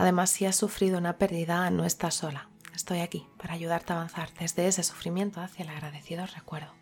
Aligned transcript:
Además, 0.00 0.30
si 0.30 0.46
has 0.46 0.56
sufrido 0.56 0.96
una 0.96 1.18
pérdida, 1.18 1.68
no 1.68 1.84
estás 1.84 2.14
sola. 2.14 2.48
Estoy 2.74 3.00
aquí 3.00 3.26
para 3.36 3.52
ayudarte 3.52 3.92
a 3.92 3.96
avanzar 3.96 4.30
desde 4.32 4.66
ese 4.66 4.82
sufrimiento 4.82 5.42
hacia 5.42 5.62
el 5.62 5.68
agradecido 5.68 6.24
recuerdo. 6.24 6.72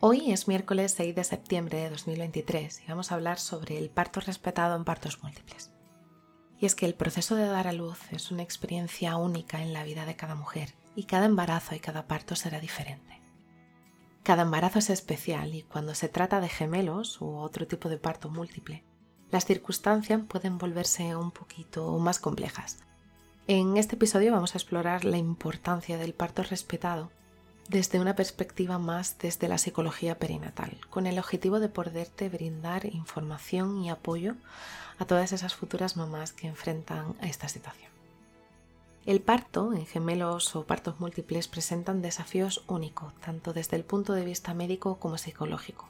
Hoy 0.00 0.32
es 0.32 0.48
miércoles 0.48 0.94
6 0.96 1.14
de 1.14 1.22
septiembre 1.22 1.78
de 1.78 1.90
2023 1.90 2.82
y 2.82 2.86
vamos 2.88 3.12
a 3.12 3.14
hablar 3.14 3.38
sobre 3.38 3.78
el 3.78 3.88
parto 3.88 4.18
respetado 4.18 4.74
en 4.74 4.84
partos 4.84 5.22
múltiples. 5.22 5.70
Y 6.58 6.66
es 6.66 6.74
que 6.74 6.86
el 6.86 6.94
proceso 6.94 7.36
de 7.36 7.46
dar 7.46 7.68
a 7.68 7.72
luz 7.72 8.00
es 8.10 8.32
una 8.32 8.42
experiencia 8.42 9.14
única 9.14 9.62
en 9.62 9.72
la 9.72 9.84
vida 9.84 10.04
de 10.04 10.16
cada 10.16 10.34
mujer 10.34 10.74
y 10.96 11.04
cada 11.04 11.26
embarazo 11.26 11.76
y 11.76 11.78
cada 11.78 12.08
parto 12.08 12.34
será 12.34 12.58
diferente. 12.58 13.22
Cada 14.24 14.42
embarazo 14.42 14.80
es 14.80 14.90
especial 14.90 15.54
y 15.54 15.62
cuando 15.62 15.94
se 15.94 16.08
trata 16.08 16.40
de 16.40 16.48
gemelos 16.48 17.20
u 17.20 17.36
otro 17.36 17.68
tipo 17.68 17.88
de 17.88 17.98
parto 17.98 18.28
múltiple, 18.28 18.82
las 19.30 19.44
circunstancias 19.44 20.20
pueden 20.26 20.58
volverse 20.58 21.14
un 21.14 21.30
poquito 21.30 21.98
más 21.98 22.18
complejas. 22.18 22.78
En 23.46 23.76
este 23.76 23.96
episodio 23.96 24.32
vamos 24.32 24.54
a 24.54 24.58
explorar 24.58 25.04
la 25.04 25.18
importancia 25.18 25.98
del 25.98 26.14
parto 26.14 26.42
respetado 26.42 27.10
desde 27.68 28.00
una 28.00 28.16
perspectiva 28.16 28.78
más 28.78 29.18
desde 29.18 29.48
la 29.48 29.58
psicología 29.58 30.18
perinatal, 30.18 30.78
con 30.88 31.06
el 31.06 31.18
objetivo 31.18 31.60
de 31.60 31.68
poderte 31.68 32.28
brindar 32.30 32.86
información 32.86 33.84
y 33.84 33.90
apoyo 33.90 34.34
a 34.98 35.04
todas 35.04 35.32
esas 35.32 35.54
futuras 35.54 35.96
mamás 35.96 36.32
que 36.32 36.46
enfrentan 36.46 37.14
a 37.20 37.26
esta 37.26 37.48
situación. 37.48 37.90
El 39.04 39.20
parto 39.20 39.72
en 39.72 39.86
gemelos 39.86 40.54
o 40.56 40.64
partos 40.64 41.00
múltiples 41.00 41.48
presentan 41.48 42.02
desafíos 42.02 42.64
únicos, 42.66 43.14
tanto 43.20 43.52
desde 43.52 43.76
el 43.76 43.84
punto 43.84 44.12
de 44.12 44.24
vista 44.24 44.54
médico 44.54 44.98
como 44.98 45.16
psicológico. 45.16 45.88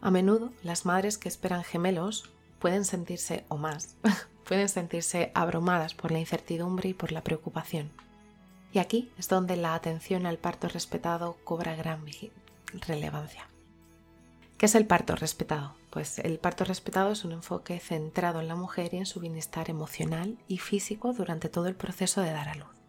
A 0.00 0.10
menudo, 0.10 0.50
las 0.62 0.86
madres 0.86 1.18
que 1.18 1.28
esperan 1.28 1.64
gemelos 1.64 2.30
pueden 2.60 2.84
sentirse, 2.84 3.44
o 3.48 3.56
más, 3.56 3.96
pueden 4.46 4.68
sentirse 4.68 5.32
abrumadas 5.34 5.94
por 5.94 6.12
la 6.12 6.20
incertidumbre 6.20 6.90
y 6.90 6.94
por 6.94 7.10
la 7.10 7.22
preocupación. 7.22 7.90
Y 8.72 8.78
aquí 8.78 9.10
es 9.18 9.28
donde 9.28 9.56
la 9.56 9.74
atención 9.74 10.26
al 10.26 10.38
parto 10.38 10.68
respetado 10.68 11.36
cobra 11.42 11.74
gran 11.74 12.04
relevancia. 12.86 13.48
¿Qué 14.56 14.66
es 14.66 14.74
el 14.74 14.86
parto 14.86 15.16
respetado? 15.16 15.74
Pues 15.90 16.18
el 16.20 16.38
parto 16.38 16.64
respetado 16.64 17.10
es 17.10 17.24
un 17.24 17.32
enfoque 17.32 17.80
centrado 17.80 18.40
en 18.40 18.46
la 18.46 18.54
mujer 18.54 18.94
y 18.94 18.98
en 18.98 19.06
su 19.06 19.18
bienestar 19.18 19.70
emocional 19.70 20.38
y 20.46 20.58
físico 20.58 21.12
durante 21.12 21.48
todo 21.48 21.66
el 21.66 21.74
proceso 21.74 22.20
de 22.20 22.30
dar 22.30 22.48
a 22.48 22.54
luz. 22.54 22.79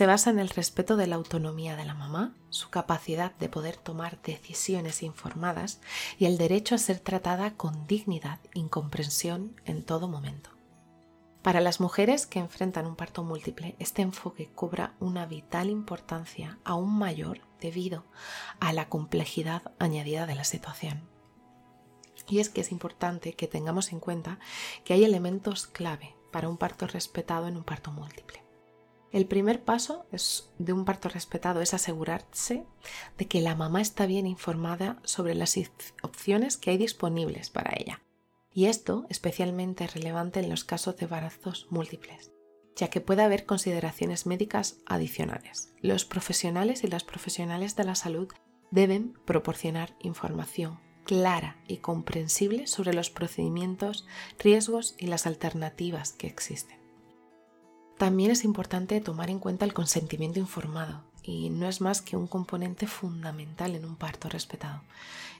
Se 0.00 0.06
basa 0.06 0.30
en 0.30 0.38
el 0.38 0.48
respeto 0.48 0.96
de 0.96 1.06
la 1.06 1.16
autonomía 1.16 1.76
de 1.76 1.84
la 1.84 1.92
mamá, 1.92 2.34
su 2.48 2.70
capacidad 2.70 3.34
de 3.34 3.50
poder 3.50 3.76
tomar 3.76 4.18
decisiones 4.22 5.02
informadas 5.02 5.82
y 6.18 6.24
el 6.24 6.38
derecho 6.38 6.74
a 6.74 6.78
ser 6.78 7.00
tratada 7.00 7.52
con 7.52 7.86
dignidad 7.86 8.40
y 8.54 8.66
comprensión 8.68 9.60
en 9.66 9.84
todo 9.84 10.08
momento. 10.08 10.48
Para 11.42 11.60
las 11.60 11.80
mujeres 11.80 12.26
que 12.26 12.38
enfrentan 12.38 12.86
un 12.86 12.96
parto 12.96 13.24
múltiple, 13.24 13.76
este 13.78 14.00
enfoque 14.00 14.50
cobra 14.54 14.94
una 15.00 15.26
vital 15.26 15.68
importancia 15.68 16.58
aún 16.64 16.96
mayor 16.96 17.42
debido 17.60 18.06
a 18.58 18.72
la 18.72 18.88
complejidad 18.88 19.70
añadida 19.78 20.24
de 20.24 20.34
la 20.34 20.44
situación. 20.44 21.02
Y 22.26 22.38
es 22.38 22.48
que 22.48 22.62
es 22.62 22.72
importante 22.72 23.34
que 23.34 23.48
tengamos 23.48 23.92
en 23.92 24.00
cuenta 24.00 24.38
que 24.82 24.94
hay 24.94 25.04
elementos 25.04 25.66
clave 25.66 26.16
para 26.32 26.48
un 26.48 26.56
parto 26.56 26.86
respetado 26.86 27.48
en 27.48 27.58
un 27.58 27.64
parto 27.64 27.92
múltiple. 27.92 28.49
El 29.12 29.26
primer 29.26 29.64
paso 29.64 30.06
de 30.58 30.72
un 30.72 30.84
parto 30.84 31.08
respetado 31.08 31.60
es 31.60 31.74
asegurarse 31.74 32.64
de 33.18 33.26
que 33.26 33.40
la 33.40 33.56
mamá 33.56 33.80
está 33.80 34.06
bien 34.06 34.26
informada 34.26 35.00
sobre 35.04 35.34
las 35.34 35.58
opciones 36.02 36.56
que 36.56 36.70
hay 36.70 36.78
disponibles 36.78 37.50
para 37.50 37.72
ella 37.76 38.00
y 38.52 38.66
esto 38.66 39.06
especialmente 39.08 39.84
es 39.84 39.94
relevante 39.94 40.40
en 40.40 40.48
los 40.48 40.64
casos 40.64 40.96
de 40.96 41.04
embarazos 41.04 41.66
múltiples, 41.70 42.32
ya 42.76 42.88
que 42.88 43.00
puede 43.00 43.22
haber 43.22 43.46
consideraciones 43.46 44.26
médicas 44.26 44.78
adicionales. 44.86 45.72
Los 45.80 46.04
profesionales 46.04 46.84
y 46.84 46.88
las 46.88 47.04
profesionales 47.04 47.76
de 47.76 47.84
la 47.84 47.94
salud 47.94 48.28
deben 48.70 49.14
proporcionar 49.24 49.94
información 50.00 50.80
clara 51.04 51.56
y 51.66 51.78
comprensible 51.78 52.66
sobre 52.66 52.92
los 52.92 53.10
procedimientos, 53.10 54.06
riesgos 54.38 54.94
y 54.98 55.06
las 55.06 55.26
alternativas 55.26 56.12
que 56.12 56.26
existen. 56.26 56.79
También 58.00 58.30
es 58.30 58.44
importante 58.44 58.98
tomar 59.02 59.28
en 59.28 59.38
cuenta 59.38 59.66
el 59.66 59.74
consentimiento 59.74 60.38
informado, 60.38 61.02
y 61.22 61.50
no 61.50 61.68
es 61.68 61.82
más 61.82 62.00
que 62.00 62.16
un 62.16 62.26
componente 62.26 62.86
fundamental 62.86 63.74
en 63.74 63.84
un 63.84 63.94
parto 63.94 64.30
respetado. 64.30 64.80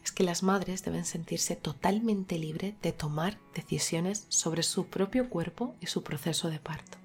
Es 0.04 0.12
que 0.12 0.24
las 0.24 0.42
madres 0.42 0.84
deben 0.84 1.06
sentirse 1.06 1.56
totalmente 1.56 2.36
libres 2.36 2.74
de 2.82 2.92
tomar 2.92 3.38
decisiones 3.54 4.26
sobre 4.28 4.62
su 4.62 4.88
propio 4.88 5.30
cuerpo 5.30 5.74
y 5.80 5.86
su 5.86 6.02
proceso 6.02 6.50
de 6.50 6.60
parto. 6.60 6.98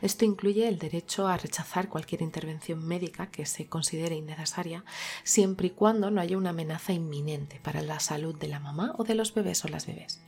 Esto 0.00 0.24
incluye 0.24 0.66
el 0.66 0.78
derecho 0.78 1.28
a 1.28 1.36
rechazar 1.36 1.90
cualquier 1.90 2.22
intervención 2.22 2.82
médica 2.82 3.26
que 3.26 3.44
se 3.44 3.66
considere 3.66 4.16
innecesaria, 4.16 4.82
siempre 5.24 5.66
y 5.66 5.70
cuando 5.72 6.10
no 6.10 6.22
haya 6.22 6.38
una 6.38 6.50
amenaza 6.50 6.94
inminente 6.94 7.60
para 7.62 7.82
la 7.82 8.00
salud 8.00 8.34
de 8.34 8.48
la 8.48 8.60
mamá 8.60 8.94
o 8.96 9.04
de 9.04 9.14
los 9.14 9.34
bebés 9.34 9.62
o 9.66 9.68
las 9.68 9.86
bebés. 9.86 10.22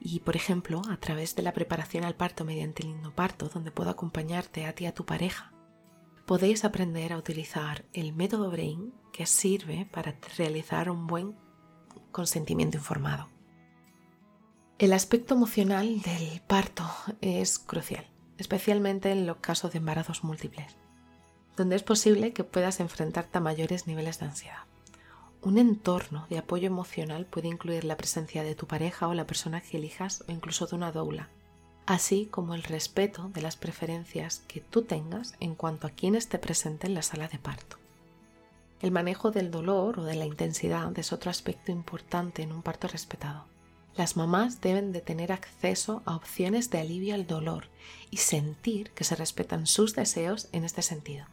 Y, 0.00 0.20
por 0.20 0.36
ejemplo, 0.36 0.82
a 0.88 0.96
través 0.96 1.34
de 1.34 1.42
la 1.42 1.52
preparación 1.52 2.04
al 2.04 2.14
parto 2.14 2.44
mediante 2.44 2.84
el 2.84 3.12
parto, 3.12 3.48
donde 3.48 3.70
puedo 3.70 3.90
acompañarte 3.90 4.66
a 4.66 4.74
ti 4.74 4.84
y 4.84 4.86
a 4.86 4.94
tu 4.94 5.04
pareja 5.04 5.52
podéis 6.28 6.66
aprender 6.66 7.14
a 7.14 7.16
utilizar 7.16 7.86
el 7.94 8.12
método 8.12 8.50
Brain 8.50 8.92
que 9.14 9.24
sirve 9.24 9.88
para 9.90 10.14
realizar 10.36 10.90
un 10.90 11.06
buen 11.06 11.34
consentimiento 12.12 12.76
informado. 12.76 13.30
El 14.78 14.92
aspecto 14.92 15.34
emocional 15.34 16.02
del 16.02 16.42
parto 16.46 16.84
es 17.22 17.58
crucial, 17.58 18.06
especialmente 18.36 19.10
en 19.10 19.26
los 19.26 19.38
casos 19.38 19.72
de 19.72 19.78
embarazos 19.78 20.22
múltiples, 20.22 20.76
donde 21.56 21.76
es 21.76 21.82
posible 21.82 22.34
que 22.34 22.44
puedas 22.44 22.78
enfrentarte 22.80 23.38
a 23.38 23.40
mayores 23.40 23.86
niveles 23.86 24.18
de 24.18 24.26
ansiedad. 24.26 24.64
Un 25.40 25.56
entorno 25.56 26.26
de 26.28 26.38
apoyo 26.38 26.66
emocional 26.66 27.24
puede 27.24 27.46
incluir 27.46 27.84
la 27.84 27.96
presencia 27.96 28.42
de 28.42 28.56
tu 28.56 28.66
pareja 28.66 29.06
o 29.06 29.14
la 29.14 29.26
persona 29.26 29.60
que 29.60 29.76
elijas 29.76 30.24
o 30.28 30.32
incluso 30.32 30.66
de 30.66 30.74
una 30.74 30.90
doula, 30.90 31.28
así 31.86 32.26
como 32.26 32.54
el 32.54 32.64
respeto 32.64 33.30
de 33.32 33.40
las 33.40 33.56
preferencias 33.56 34.42
que 34.48 34.60
tú 34.60 34.82
tengas 34.82 35.34
en 35.38 35.54
cuanto 35.54 35.86
a 35.86 35.90
quien 35.90 36.16
esté 36.16 36.38
presente 36.38 36.88
en 36.88 36.94
la 36.94 37.02
sala 37.02 37.28
de 37.28 37.38
parto. 37.38 37.76
El 38.82 38.90
manejo 38.90 39.30
del 39.30 39.50
dolor 39.52 40.00
o 40.00 40.04
de 40.04 40.16
la 40.16 40.26
intensidad 40.26 40.96
es 40.98 41.12
otro 41.12 41.30
aspecto 41.30 41.70
importante 41.70 42.42
en 42.42 42.52
un 42.52 42.62
parto 42.62 42.88
respetado. 42.88 43.44
Las 43.96 44.16
mamás 44.16 44.60
deben 44.60 44.92
de 44.92 45.00
tener 45.00 45.32
acceso 45.32 46.02
a 46.04 46.16
opciones 46.16 46.70
de 46.70 46.78
alivio 46.78 47.14
al 47.14 47.26
dolor 47.26 47.66
y 48.10 48.18
sentir 48.18 48.90
que 48.90 49.04
se 49.04 49.16
respetan 49.16 49.66
sus 49.66 49.94
deseos 49.94 50.48
en 50.52 50.64
este 50.64 50.82
sentido. 50.82 51.26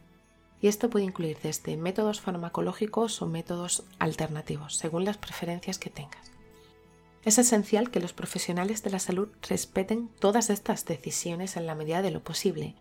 Y 0.62 0.68
esto 0.68 0.90
puede 0.90 1.06
incluir 1.06 1.38
desde 1.42 1.78
métodos 1.78 2.22
farmacológicos 2.22 3.22
o 3.22 3.28
métodos 3.28 3.84
alternativos, 4.00 4.76
según 4.76 5.06
las 5.06 5.18
preferencias 5.18 5.78
que 5.78 5.90
tengas. 5.90 6.32
Es 7.24 7.40
esencial 7.40 7.90
que 7.90 8.00
los 8.00 8.14
profesionales 8.14 8.84
de 8.84 8.92
la 8.92 9.00
salud 9.00 9.30
respeten 9.50 10.10
todas 10.20 10.50
estas 10.50 10.86
decisiones 10.86 11.58
en 11.58 11.66
la 11.66 11.76
medida 11.76 12.02
de 12.02 12.12
lo 12.12 12.24
posible, 12.24 12.76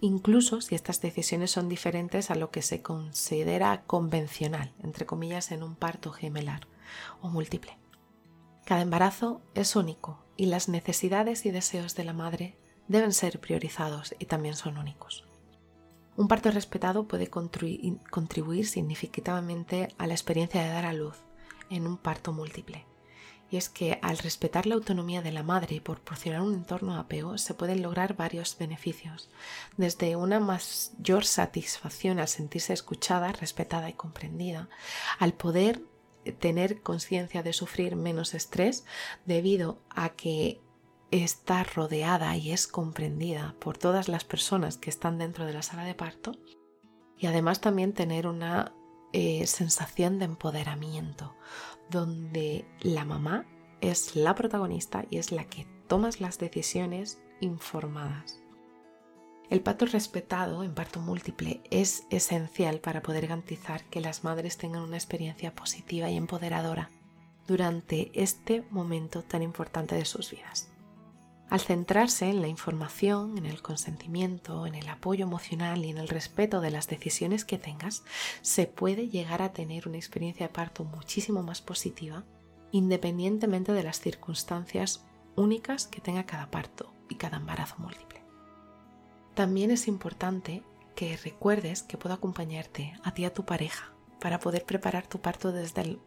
incluso 0.00 0.60
si 0.60 0.76
estas 0.76 1.00
decisiones 1.00 1.50
son 1.50 1.68
diferentes 1.68 2.30
a 2.30 2.36
lo 2.36 2.50
que 2.50 2.62
se 2.62 2.80
considera 2.80 3.82
convencional, 3.82 4.72
entre 4.82 5.04
comillas, 5.04 5.50
en 5.50 5.64
un 5.64 5.74
parto 5.74 6.12
gemelar 6.12 6.68
o 7.20 7.28
múltiple. 7.28 7.76
Cada 8.64 8.82
embarazo 8.82 9.42
es 9.54 9.76
único 9.76 10.24
y 10.36 10.46
las 10.46 10.68
necesidades 10.68 11.44
y 11.44 11.50
deseos 11.50 11.94
de 11.94 12.04
la 12.04 12.12
madre 12.12 12.56
deben 12.86 13.12
ser 13.12 13.40
priorizados 13.40 14.14
y 14.18 14.26
también 14.26 14.54
son 14.54 14.78
únicos. 14.78 15.27
Un 16.18 16.26
parto 16.26 16.50
respetado 16.50 17.06
puede 17.06 17.28
contribuir 17.30 18.66
significativamente 18.66 19.94
a 19.98 20.08
la 20.08 20.14
experiencia 20.14 20.60
de 20.60 20.68
dar 20.68 20.84
a 20.84 20.92
luz 20.92 21.16
en 21.70 21.86
un 21.86 21.96
parto 21.96 22.32
múltiple. 22.32 22.86
Y 23.52 23.56
es 23.56 23.68
que 23.68 24.00
al 24.02 24.18
respetar 24.18 24.66
la 24.66 24.74
autonomía 24.74 25.22
de 25.22 25.30
la 25.30 25.44
madre 25.44 25.76
y 25.76 25.80
proporcionar 25.80 26.40
un 26.40 26.54
entorno 26.54 26.96
apego 26.96 27.38
se 27.38 27.54
pueden 27.54 27.82
lograr 27.82 28.16
varios 28.16 28.58
beneficios, 28.58 29.30
desde 29.76 30.16
una 30.16 30.40
mayor 30.40 31.24
satisfacción 31.24 32.18
al 32.18 32.26
sentirse 32.26 32.72
escuchada, 32.72 33.30
respetada 33.30 33.88
y 33.88 33.92
comprendida, 33.92 34.68
al 35.20 35.34
poder 35.34 35.82
tener 36.40 36.82
conciencia 36.82 37.44
de 37.44 37.52
sufrir 37.52 37.94
menos 37.94 38.34
estrés 38.34 38.84
debido 39.24 39.78
a 39.88 40.08
que 40.08 40.60
está 41.10 41.64
rodeada 41.64 42.36
y 42.36 42.52
es 42.52 42.66
comprendida 42.66 43.54
por 43.58 43.78
todas 43.78 44.08
las 44.08 44.24
personas 44.24 44.76
que 44.76 44.90
están 44.90 45.18
dentro 45.18 45.46
de 45.46 45.54
la 45.54 45.62
sala 45.62 45.84
de 45.84 45.94
parto 45.94 46.32
y 47.16 47.26
además 47.26 47.60
también 47.60 47.92
tener 47.92 48.26
una 48.26 48.74
eh, 49.12 49.46
sensación 49.46 50.18
de 50.18 50.26
empoderamiento 50.26 51.34
donde 51.90 52.66
la 52.80 53.04
mamá 53.04 53.46
es 53.80 54.16
la 54.16 54.34
protagonista 54.34 55.06
y 55.10 55.18
es 55.18 55.32
la 55.32 55.44
que 55.44 55.66
toma 55.86 56.10
las 56.18 56.38
decisiones 56.38 57.20
informadas. 57.40 58.42
El 59.48 59.62
parto 59.62 59.86
respetado 59.86 60.62
en 60.62 60.74
parto 60.74 61.00
múltiple 61.00 61.62
es 61.70 62.04
esencial 62.10 62.80
para 62.80 63.00
poder 63.00 63.28
garantizar 63.28 63.82
que 63.84 64.02
las 64.02 64.22
madres 64.22 64.58
tengan 64.58 64.82
una 64.82 64.98
experiencia 64.98 65.54
positiva 65.54 66.10
y 66.10 66.18
empoderadora 66.18 66.90
durante 67.46 68.10
este 68.12 68.62
momento 68.70 69.22
tan 69.22 69.42
importante 69.42 69.94
de 69.94 70.04
sus 70.04 70.30
vidas. 70.30 70.68
Al 71.50 71.60
centrarse 71.60 72.28
en 72.28 72.42
la 72.42 72.48
información, 72.48 73.38
en 73.38 73.46
el 73.46 73.62
consentimiento, 73.62 74.66
en 74.66 74.74
el 74.74 74.88
apoyo 74.88 75.24
emocional 75.24 75.84
y 75.84 75.90
en 75.90 75.98
el 75.98 76.08
respeto 76.08 76.60
de 76.60 76.70
las 76.70 76.88
decisiones 76.88 77.46
que 77.46 77.56
tengas, 77.56 78.04
se 78.42 78.66
puede 78.66 79.08
llegar 79.08 79.40
a 79.40 79.52
tener 79.52 79.88
una 79.88 79.96
experiencia 79.96 80.48
de 80.48 80.52
parto 80.52 80.84
muchísimo 80.84 81.42
más 81.42 81.62
positiva, 81.62 82.24
independientemente 82.70 83.72
de 83.72 83.82
las 83.82 83.98
circunstancias 83.98 85.06
únicas 85.36 85.86
que 85.86 86.02
tenga 86.02 86.26
cada 86.26 86.50
parto 86.50 86.92
y 87.08 87.14
cada 87.14 87.38
embarazo 87.38 87.76
múltiple. 87.78 88.22
También 89.34 89.70
es 89.70 89.88
importante 89.88 90.62
que 90.94 91.16
recuerdes 91.16 91.82
que 91.82 91.96
puedo 91.96 92.14
acompañarte 92.14 92.92
a 93.04 93.14
ti 93.14 93.22
y 93.22 93.24
a 93.24 93.32
tu 93.32 93.46
pareja 93.46 93.94
para 94.20 94.40
poder 94.40 94.64
preparar 94.64 95.06
tu 95.06 95.20
parto 95.20 95.52
desde 95.52 95.80
el 95.82 96.00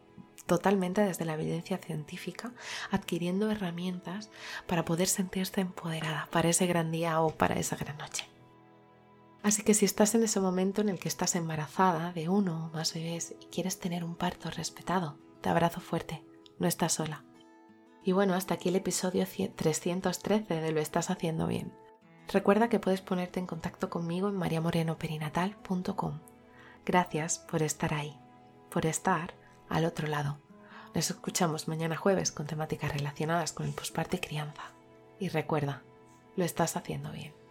totalmente 0.46 1.00
desde 1.00 1.24
la 1.24 1.34
evidencia 1.34 1.78
científica, 1.78 2.52
adquiriendo 2.90 3.50
herramientas 3.50 4.30
para 4.66 4.84
poder 4.84 5.08
sentirse 5.08 5.60
empoderada 5.60 6.28
para 6.30 6.48
ese 6.48 6.66
gran 6.66 6.90
día 6.90 7.20
o 7.20 7.30
para 7.30 7.58
esa 7.58 7.76
gran 7.76 7.98
noche. 7.98 8.28
Así 9.42 9.62
que 9.62 9.74
si 9.74 9.84
estás 9.84 10.14
en 10.14 10.22
ese 10.22 10.40
momento 10.40 10.82
en 10.82 10.88
el 10.88 11.00
que 11.00 11.08
estás 11.08 11.34
embarazada 11.34 12.12
de 12.12 12.28
uno 12.28 12.66
o 12.66 12.76
más 12.76 12.94
bebés 12.94 13.34
y 13.40 13.46
quieres 13.46 13.80
tener 13.80 14.04
un 14.04 14.14
parto 14.14 14.50
respetado, 14.50 15.18
te 15.40 15.48
abrazo 15.48 15.80
fuerte, 15.80 16.24
no 16.58 16.68
estás 16.68 16.92
sola. 16.92 17.24
Y 18.04 18.12
bueno, 18.12 18.34
hasta 18.34 18.54
aquí 18.54 18.68
el 18.68 18.76
episodio 18.76 19.26
313 19.26 20.60
de 20.60 20.72
Lo 20.72 20.80
estás 20.80 21.10
haciendo 21.10 21.46
bien. 21.46 21.72
Recuerda 22.28 22.68
que 22.68 22.78
puedes 22.78 23.00
ponerte 23.00 23.40
en 23.40 23.46
contacto 23.46 23.90
conmigo 23.90 24.28
en 24.28 24.36
mariamorenoperinatal.com. 24.36 26.20
Gracias 26.86 27.38
por 27.38 27.62
estar 27.62 27.94
ahí, 27.94 28.16
por 28.70 28.86
estar 28.86 29.34
al 29.68 29.84
otro 29.84 30.06
lado. 30.08 30.38
Nos 30.94 31.10
escuchamos 31.10 31.68
mañana 31.68 31.96
jueves 31.96 32.32
con 32.32 32.46
temáticas 32.46 32.92
relacionadas 32.92 33.52
con 33.52 33.66
el 33.66 33.72
posparto 33.72 34.16
y 34.16 34.20
crianza. 34.20 34.62
Y 35.18 35.28
recuerda, 35.28 35.82
lo 36.36 36.44
estás 36.44 36.76
haciendo 36.76 37.10
bien. 37.12 37.41